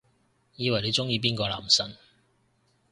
[0.55, 1.95] 以為你鍾意邊個男神